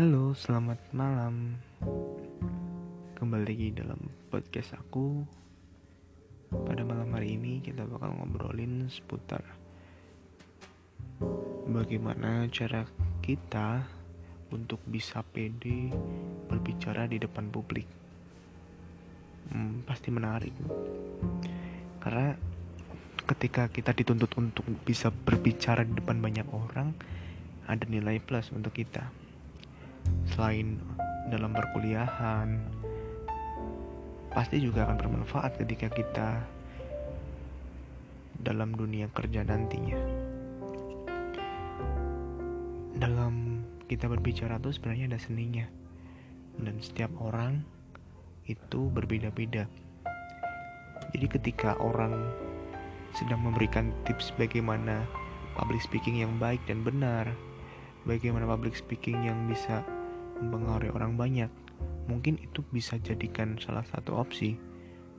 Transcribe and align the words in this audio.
Halo, 0.00 0.32
selamat 0.32 0.96
malam. 0.96 1.60
Kembali 3.20 3.44
lagi 3.44 3.68
dalam 3.76 4.00
podcast 4.32 4.72
aku. 4.72 5.28
Pada 6.48 6.80
malam 6.88 7.12
hari 7.12 7.36
ini 7.36 7.60
kita 7.60 7.84
bakal 7.84 8.16
ngobrolin 8.16 8.88
seputar 8.88 9.44
bagaimana 11.68 12.48
cara 12.48 12.88
kita 13.20 13.84
untuk 14.48 14.80
bisa 14.88 15.20
pede 15.20 15.92
berbicara 16.48 17.04
di 17.04 17.20
depan 17.20 17.52
publik. 17.52 17.84
Hmm, 19.52 19.84
pasti 19.84 20.08
menarik. 20.08 20.56
Karena 22.00 22.32
ketika 23.28 23.68
kita 23.68 23.92
dituntut 23.92 24.32
untuk 24.40 24.64
bisa 24.80 25.12
berbicara 25.12 25.84
di 25.84 25.92
depan 25.92 26.24
banyak 26.24 26.48
orang, 26.48 26.96
ada 27.68 27.84
nilai 27.84 28.16
plus 28.16 28.48
untuk 28.48 28.72
kita 28.72 29.28
selain 30.32 30.80
dalam 31.30 31.54
perkuliahan 31.54 32.58
pasti 34.30 34.62
juga 34.62 34.86
akan 34.86 34.96
bermanfaat 34.98 35.58
ketika 35.58 35.90
kita 35.90 36.28
dalam 38.40 38.72
dunia 38.72 39.10
kerja 39.12 39.44
nantinya. 39.44 39.98
Dalam 42.96 43.64
kita 43.90 44.08
berbicara 44.08 44.56
tuh 44.62 44.72
sebenarnya 44.72 45.12
ada 45.12 45.20
seninya. 45.20 45.66
Dan 46.60 46.78
setiap 46.80 47.10
orang 47.20 47.64
itu 48.46 48.88
berbeda-beda. 48.92 49.66
Jadi 51.10 51.26
ketika 51.26 51.74
orang 51.82 52.14
sedang 53.16 53.42
memberikan 53.42 53.90
tips 54.06 54.30
bagaimana 54.38 55.02
public 55.58 55.82
speaking 55.82 56.22
yang 56.22 56.38
baik 56.38 56.62
dan 56.70 56.86
benar 56.86 57.26
bagaimana 58.06 58.46
public 58.46 58.78
speaking 58.78 59.18
yang 59.26 59.50
bisa 59.50 59.82
mempengaruhi 60.40 60.92
orang 60.92 61.14
banyak. 61.14 61.50
Mungkin 62.08 62.40
itu 62.42 62.64
bisa 62.74 62.98
jadikan 62.98 63.60
salah 63.60 63.86
satu 63.86 64.18
opsi, 64.18 64.58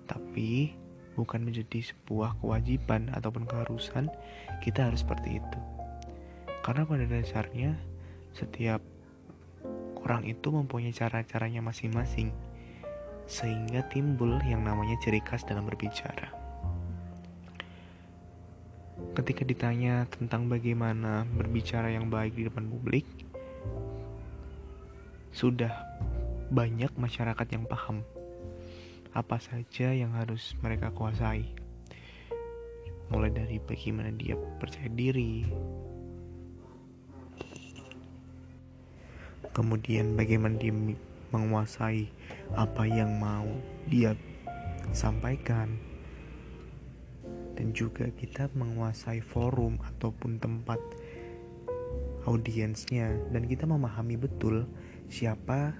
tapi 0.10 0.76
bukan 1.16 1.44
menjadi 1.46 1.86
sebuah 1.86 2.40
kewajiban 2.42 3.12
ataupun 3.16 3.48
keharusan 3.48 4.10
kita 4.66 4.90
harus 4.90 5.06
seperti 5.06 5.40
itu. 5.40 5.60
Karena 6.62 6.84
pada 6.86 7.06
dasarnya 7.08 7.78
setiap 8.36 8.82
orang 10.02 10.26
itu 10.26 10.50
mempunyai 10.50 10.94
cara-caranya 10.94 11.62
masing-masing 11.62 12.34
sehingga 13.30 13.86
timbul 13.88 14.42
yang 14.44 14.66
namanya 14.66 14.98
ciri 15.00 15.24
khas 15.24 15.48
dalam 15.48 15.64
berbicara. 15.64 16.34
Ketika 19.18 19.44
ditanya 19.48 20.06
tentang 20.12 20.46
bagaimana 20.46 21.26
berbicara 21.26 21.90
yang 21.90 22.12
baik 22.12 22.38
di 22.38 22.46
depan 22.46 22.70
publik, 22.70 23.08
sudah 25.32 25.72
banyak 26.52 26.92
masyarakat 27.00 27.48
yang 27.56 27.64
paham 27.64 28.04
apa 29.12 29.40
saja 29.44 29.92
yang 29.92 30.16
harus 30.16 30.56
mereka 30.64 30.92
kuasai. 30.92 31.48
Mulai 33.12 33.32
dari 33.36 33.60
bagaimana 33.60 34.08
dia 34.16 34.40
percaya 34.56 34.88
diri, 34.88 35.44
kemudian 39.52 40.16
bagaimana 40.16 40.56
dia 40.56 40.72
menguasai 41.36 42.08
apa 42.56 42.88
yang 42.88 43.20
mau 43.20 43.48
dia 43.92 44.16
sampaikan, 44.96 45.76
dan 47.60 47.76
juga 47.76 48.08
kita 48.16 48.48
menguasai 48.56 49.20
forum 49.20 49.76
ataupun 49.84 50.40
tempat 50.40 50.80
audiensnya, 52.24 53.12
dan 53.36 53.44
kita 53.44 53.68
memahami 53.68 54.16
betul 54.16 54.64
siapa 55.12 55.76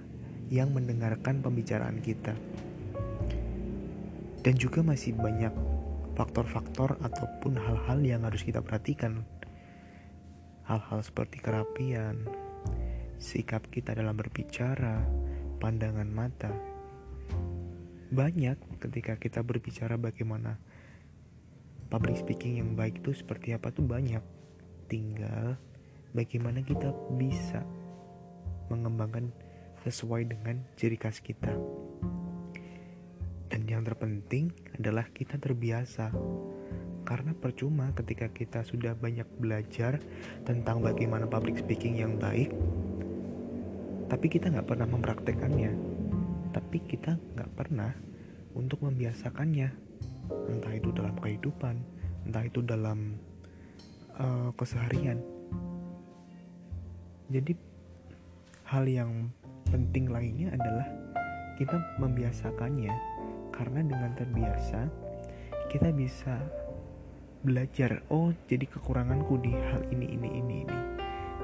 yang 0.52 0.76
mendengarkan 0.76 1.40
pembicaraan 1.40 2.04
kita. 2.04 2.36
Dan 4.44 4.54
juga 4.60 4.84
masih 4.84 5.16
banyak 5.16 5.54
faktor-faktor 6.12 7.00
ataupun 7.00 7.56
hal-hal 7.56 7.98
yang 8.04 8.28
harus 8.28 8.44
kita 8.44 8.60
perhatikan. 8.60 9.24
Hal-hal 10.68 11.00
seperti 11.00 11.40
kerapian, 11.40 12.28
sikap 13.16 13.64
kita 13.72 13.96
dalam 13.96 14.12
berbicara, 14.12 15.00
pandangan 15.56 16.10
mata. 16.12 16.52
Banyak 18.12 18.60
ketika 18.84 19.16
kita 19.16 19.40
berbicara 19.40 19.96
bagaimana 19.96 20.60
public 21.88 22.20
speaking 22.20 22.60
yang 22.60 22.76
baik 22.76 23.00
itu 23.00 23.16
seperti 23.16 23.56
apa 23.56 23.72
tuh 23.72 23.88
banyak. 23.88 24.20
Tinggal 24.92 25.56
bagaimana 26.12 26.60
kita 26.60 26.92
bisa 27.16 27.64
mengembangkan 28.70 29.32
sesuai 29.82 30.30
dengan 30.30 30.62
ciri 30.78 30.94
khas 30.94 31.18
kita. 31.18 31.50
Dan 33.52 33.68
yang 33.68 33.84
terpenting 33.84 34.48
adalah 34.78 35.04
kita 35.12 35.36
terbiasa. 35.36 36.08
Karena 37.02 37.34
percuma 37.34 37.90
ketika 37.92 38.30
kita 38.30 38.62
sudah 38.62 38.94
banyak 38.94 39.26
belajar 39.36 39.98
tentang 40.46 40.80
bagaimana 40.80 41.26
public 41.26 41.58
speaking 41.58 41.98
yang 41.98 42.16
baik, 42.16 42.54
tapi 44.06 44.30
kita 44.30 44.48
nggak 44.48 44.70
pernah 44.70 44.88
mempraktekannya. 44.88 45.72
Tapi 46.54 46.78
kita 46.84 47.18
nggak 47.36 47.52
pernah 47.52 47.92
untuk 48.54 48.86
membiasakannya. 48.86 49.68
Entah 50.48 50.72
itu 50.72 50.88
dalam 50.94 51.18
kehidupan, 51.18 51.76
entah 52.24 52.44
itu 52.46 52.64
dalam 52.64 53.18
uh, 54.16 54.54
keseharian. 54.56 55.20
Jadi 57.32 57.52
hal 58.72 58.88
yang 58.88 59.28
penting 59.68 60.08
lainnya 60.08 60.48
adalah 60.56 60.88
kita 61.60 61.76
membiasakannya. 62.00 63.20
Karena 63.52 63.84
dengan 63.84 64.16
terbiasa 64.16 64.88
kita 65.68 65.92
bisa 65.92 66.40
belajar 67.44 68.00
oh 68.08 68.32
jadi 68.48 68.64
kekuranganku 68.64 69.36
di 69.44 69.52
hal 69.52 69.84
ini 69.92 70.16
ini 70.16 70.28
ini 70.40 70.54
ini. 70.64 70.78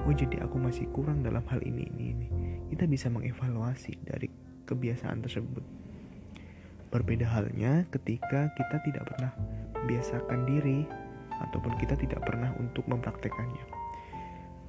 Oh 0.09 0.15
jadi 0.16 0.41
aku 0.49 0.56
masih 0.56 0.89
kurang 0.89 1.21
dalam 1.21 1.44
hal 1.53 1.61
ini 1.61 1.84
ini 1.93 2.05
ini. 2.16 2.28
Kita 2.72 2.89
bisa 2.89 3.12
mengevaluasi 3.12 4.09
dari 4.09 4.33
kebiasaan 4.65 5.21
tersebut. 5.21 5.65
Berbeda 6.89 7.28
halnya 7.28 7.84
ketika 7.93 8.49
kita 8.56 8.81
tidak 8.89 9.05
pernah 9.05 9.37
membiasakan 9.77 10.49
diri 10.49 10.89
ataupun 11.45 11.77
kita 11.77 11.93
tidak 11.93 12.25
pernah 12.25 12.56
untuk 12.56 12.89
mempraktekannya. 12.89 13.69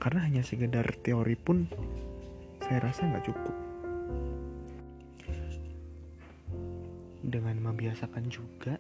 Karena 0.04 0.28
hanya 0.28 0.44
sekedar 0.44 0.84
teori 1.00 1.40
pun 1.40 1.72
saya 2.70 2.86
rasa 2.86 3.10
nggak 3.10 3.26
cukup. 3.26 3.56
Dengan 7.26 7.58
membiasakan 7.66 8.30
juga, 8.30 8.78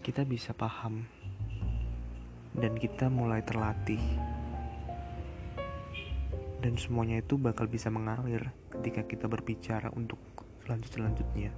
kita 0.00 0.24
bisa 0.24 0.56
paham 0.56 1.04
dan 2.56 2.72
kita 2.72 3.12
mulai 3.12 3.44
terlatih. 3.44 4.00
Dan 6.64 6.80
semuanya 6.80 7.20
itu 7.20 7.36
bakal 7.36 7.68
bisa 7.68 7.92
mengalir 7.92 8.48
ketika 8.72 9.04
kita 9.04 9.28
berbicara 9.28 9.92
untuk 9.92 10.16
selanjut-selanjutnya. 10.64 11.52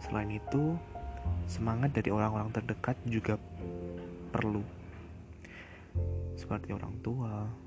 Selain 0.00 0.32
itu, 0.32 0.72
semangat 1.44 1.92
dari 1.92 2.08
orang-orang 2.08 2.48
terdekat 2.48 2.96
juga 3.04 3.36
perlu. 4.32 4.64
Seperti 6.32 6.72
orang 6.72 6.96
tua, 7.04 7.63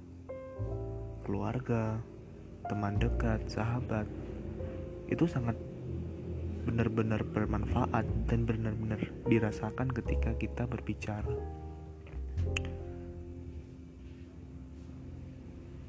keluarga, 1.28 2.00
teman 2.68 3.00
dekat, 3.00 3.44
sahabat 3.48 4.08
itu 5.08 5.24
sangat 5.24 5.56
benar-benar 6.68 7.24
bermanfaat 7.24 8.04
dan 8.28 8.44
benar-benar 8.44 9.00
dirasakan 9.32 9.88
ketika 9.96 10.36
kita 10.36 10.68
berbicara. 10.68 11.32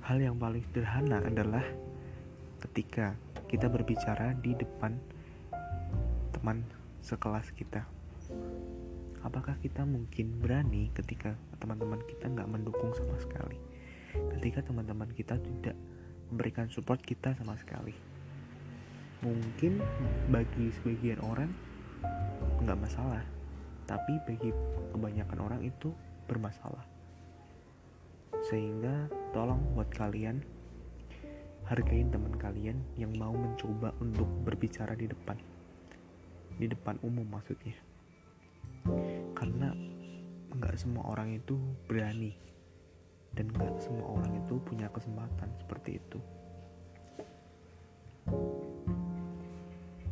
Hal 0.06 0.22
yang 0.22 0.38
paling 0.38 0.62
sederhana 0.70 1.20
adalah 1.20 1.66
ketika 2.62 3.18
kita 3.50 3.66
berbicara 3.66 4.38
di 4.38 4.54
depan 4.54 4.94
teman 6.30 6.62
sekelas 7.02 7.50
kita. 7.58 7.82
Apakah 9.26 9.58
kita 9.58 9.82
mungkin 9.82 10.38
berani 10.38 10.94
ketika 10.94 11.34
teman-teman 11.58 11.98
kita 12.06 12.30
nggak 12.30 12.48
mendukung 12.48 12.94
sama 12.94 13.18
sekali? 13.18 13.58
Ketika 14.36 14.64
teman-teman 14.64 15.10
kita 15.12 15.36
tidak 15.40 15.76
memberikan 16.28 16.68
support 16.68 17.00
kita 17.00 17.32
sama 17.36 17.56
sekali. 17.56 17.96
Mungkin 19.24 19.82
bagi 20.30 20.70
sebagian 20.78 21.18
orang 21.24 21.50
nggak 22.62 22.78
masalah 22.78 23.22
tapi 23.88 24.20
bagi 24.28 24.52
kebanyakan 24.92 25.38
orang 25.40 25.60
itu 25.64 25.90
bermasalah. 26.28 26.84
Sehingga 28.44 29.08
tolong 29.32 29.58
buat 29.72 29.88
kalian 29.90 30.44
hargain 31.64 32.12
teman 32.12 32.36
kalian 32.36 32.76
yang 33.00 33.12
mau 33.16 33.32
mencoba 33.32 33.96
untuk 33.98 34.28
berbicara 34.44 34.92
di 34.92 35.08
depan. 35.08 35.40
Di 36.60 36.68
depan 36.68 37.00
umum 37.00 37.24
maksudnya. 37.24 37.74
Karena 39.32 39.72
nggak 40.52 40.76
semua 40.76 41.08
orang 41.08 41.36
itu 41.36 41.56
berani 41.88 42.36
dan 43.36 43.50
gak 43.52 43.74
semua 43.80 44.16
orang 44.16 44.32
itu 44.40 44.54
punya 44.62 44.88
kesempatan 44.92 45.48
seperti 45.58 45.98
itu. 46.00 46.18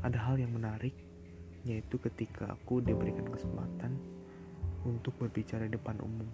Ada 0.02 0.18
hal 0.20 0.36
yang 0.40 0.52
menarik 0.52 0.94
yaitu 1.66 1.98
ketika 1.98 2.54
aku 2.54 2.78
diberikan 2.78 3.26
kesempatan 3.26 3.98
untuk 4.86 5.16
berbicara 5.18 5.66
di 5.66 5.74
depan 5.74 5.98
umum. 5.98 6.28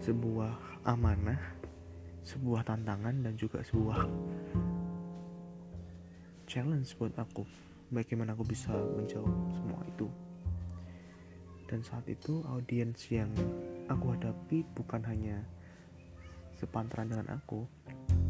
Sebuah 0.00 0.84
amanah 0.88 1.56
sebuah 2.26 2.66
tantangan 2.66 3.22
dan 3.22 3.38
juga 3.38 3.62
sebuah 3.62 4.02
challenge 6.50 6.90
buat 6.98 7.14
aku. 7.14 7.46
Bagaimana 7.94 8.34
aku 8.34 8.42
bisa 8.42 8.74
menjawab 8.74 9.30
semua 9.54 9.78
itu. 9.86 10.10
Dan 11.70 11.86
saat 11.86 12.02
itu 12.10 12.42
audiens 12.50 12.98
yang 13.14 13.30
aku 13.86 14.18
hadapi 14.18 14.66
bukan 14.74 15.02
hanya 15.06 15.42
sepantaran 16.58 17.12
dengan 17.12 17.38
aku 17.38 17.66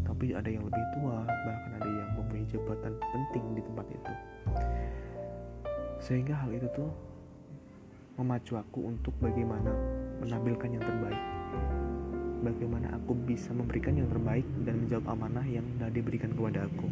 tapi 0.07 0.33
ada 0.33 0.47
yang 0.47 0.63
lebih 0.63 0.85
tua 0.95 1.27
bahkan 1.27 1.73
ada 1.83 1.91
yang 1.91 2.11
mempunyai 2.15 2.47
jabatan 2.47 2.95
penting 2.95 3.45
di 3.59 3.63
tempat 3.67 3.87
itu. 3.91 4.15
Sehingga 5.99 6.39
hal 6.39 6.55
itu 6.55 6.71
tuh 6.71 6.89
memacu 8.17 8.55
aku 8.55 8.87
untuk 8.87 9.13
bagaimana 9.19 9.75
menampilkan 10.23 10.79
yang 10.79 10.85
terbaik. 10.87 11.23
Bagaimana 12.47 12.95
aku 12.95 13.13
bisa 13.27 13.51
memberikan 13.51 13.99
yang 13.99 14.07
terbaik 14.07 14.47
dan 14.63 14.87
menjawab 14.87 15.05
amanah 15.11 15.45
yang 15.45 15.67
sudah 15.77 15.91
diberikan 15.91 16.31
kepada 16.33 16.71
aku. 16.71 16.89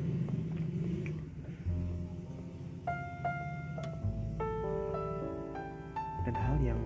Dan 6.26 6.34
hal 6.34 6.56
yang 6.60 6.80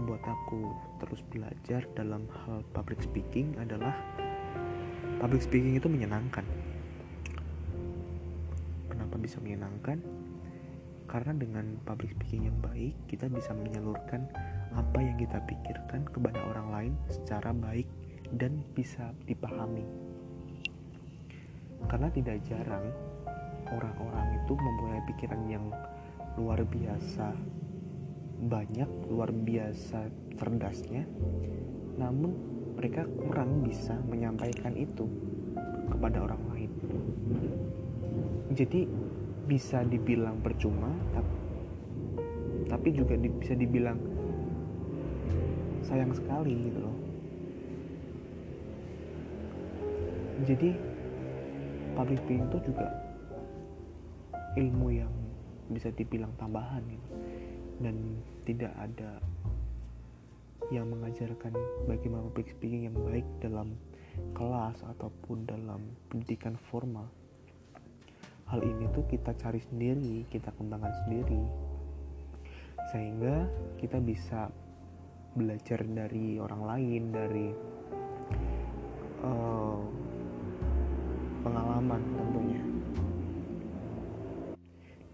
membuat 0.00 0.24
aku 0.24 0.72
terus 0.96 1.20
belajar 1.28 1.84
dalam 1.92 2.24
hal 2.32 2.64
public 2.72 3.04
speaking 3.04 3.52
adalah 3.60 3.92
public 5.20 5.44
speaking 5.44 5.76
itu 5.76 5.92
menyenangkan. 5.92 6.40
Kenapa 8.88 9.20
bisa 9.20 9.36
menyenangkan? 9.44 10.00
Karena 11.04 11.36
dengan 11.36 11.76
public 11.84 12.16
speaking 12.16 12.48
yang 12.48 12.58
baik 12.64 12.96
kita 13.12 13.28
bisa 13.28 13.52
menyalurkan 13.52 14.24
apa 14.72 14.98
yang 15.04 15.20
kita 15.20 15.36
pikirkan 15.44 16.08
kepada 16.08 16.40
orang 16.48 16.68
lain 16.72 16.92
secara 17.12 17.52
baik 17.52 17.84
dan 18.40 18.64
bisa 18.72 19.12
dipahami. 19.28 19.84
Karena 21.92 22.08
tidak 22.08 22.40
jarang 22.48 22.88
orang-orang 23.68 24.40
itu 24.40 24.52
mempunyai 24.56 25.02
pikiran 25.12 25.42
yang 25.44 25.66
luar 26.40 26.64
biasa 26.64 27.36
banyak 28.40 28.88
luar 29.12 29.28
biasa 29.28 30.08
cerdasnya 30.40 31.04
namun 32.00 32.32
mereka 32.80 33.04
kurang 33.04 33.60
bisa 33.60 33.92
menyampaikan 34.08 34.72
itu 34.72 35.04
kepada 35.92 36.24
orang 36.24 36.40
lain. 36.48 36.72
Jadi 38.56 38.88
bisa 39.44 39.84
dibilang 39.84 40.40
percuma 40.40 40.88
tapi 42.70 42.88
juga 42.96 43.18
bisa 43.20 43.52
dibilang 43.52 44.00
sayang 45.84 46.16
sekali 46.16 46.54
gitu 46.72 46.78
loh. 46.80 46.96
Jadi 50.48 50.72
public 51.92 52.16
speaking 52.24 52.48
itu 52.48 52.58
juga 52.72 52.86
ilmu 54.56 54.88
yang 54.88 55.12
bisa 55.68 55.92
dibilang 55.92 56.32
tambahan 56.40 56.80
gitu 56.88 57.08
tidak 58.50 58.74
ada 58.74 59.22
yang 60.74 60.90
mengajarkan 60.90 61.54
bagaimana 61.86 62.26
public 62.26 62.50
speaking 62.50 62.90
yang 62.90 62.98
baik 63.06 63.22
dalam 63.38 63.78
kelas 64.34 64.82
ataupun 64.90 65.46
dalam 65.46 65.78
pendidikan 66.10 66.58
formal. 66.66 67.06
Hal 68.50 68.58
ini 68.66 68.90
tuh 68.90 69.06
kita 69.06 69.38
cari 69.38 69.62
sendiri 69.62 70.26
kita 70.26 70.50
kembangkan 70.58 70.90
sendiri. 71.06 71.42
Sehingga 72.90 73.46
kita 73.78 74.02
bisa 74.02 74.50
belajar 75.38 75.86
dari 75.86 76.42
orang 76.42 76.62
lain 76.66 77.02
dari 77.14 77.48
uh, 79.22 79.78
pengalaman 81.46 82.02
tentunya. 82.18 82.62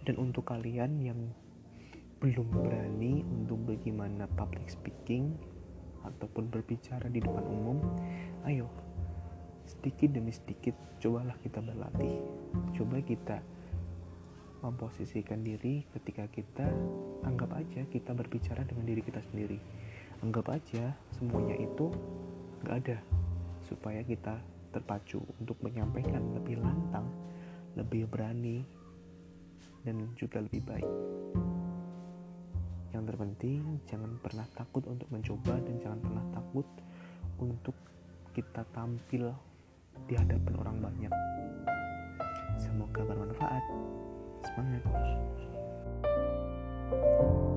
Dan 0.08 0.14
untuk 0.24 0.48
kalian 0.48 1.04
yang 1.04 1.20
belum 2.16 2.48
berani 2.48 3.20
untuk 3.22 3.60
bagaimana 3.68 4.24
public 4.40 4.72
speaking 4.72 5.36
ataupun 6.06 6.48
berbicara 6.48 7.12
di 7.12 7.20
depan 7.20 7.44
umum, 7.44 7.76
ayo 8.48 8.70
sedikit 9.66 10.14
demi 10.16 10.32
sedikit 10.32 10.72
cobalah 11.02 11.36
kita 11.42 11.60
berlatih. 11.60 12.16
Coba 12.72 13.02
kita 13.02 13.38
memposisikan 14.64 15.44
diri 15.44 15.84
ketika 15.92 16.24
kita 16.32 16.66
anggap 17.28 17.52
aja 17.52 17.84
kita 17.90 18.16
berbicara 18.16 18.64
dengan 18.64 18.88
diri 18.88 19.02
kita 19.04 19.20
sendiri. 19.30 19.58
Anggap 20.24 20.48
aja 20.48 20.96
semuanya 21.12 21.58
itu 21.60 21.92
gak 22.64 22.76
ada 22.86 22.98
supaya 23.68 24.00
kita 24.00 24.40
terpacu 24.72 25.20
untuk 25.42 25.60
menyampaikan 25.60 26.22
lebih 26.32 26.62
lantang, 26.62 27.08
lebih 27.76 28.08
berani, 28.08 28.64
dan 29.84 30.10
juga 30.16 30.40
lebih 30.42 30.62
baik. 30.64 30.90
Yang 32.96 33.12
terpenting, 33.12 33.60
jangan 33.84 34.16
pernah 34.24 34.48
takut 34.56 34.80
untuk 34.88 35.04
mencoba 35.12 35.60
dan 35.68 35.76
jangan 35.84 36.00
pernah 36.00 36.24
takut 36.32 36.64
untuk 37.36 37.76
kita 38.32 38.64
tampil 38.72 39.36
di 40.08 40.16
hadapan 40.16 40.54
orang 40.56 40.76
banyak. 40.80 41.12
Semoga 42.56 43.04
bermanfaat. 43.04 43.64
Semangat! 44.48 44.80
thank 46.86 47.50
you 47.50 47.55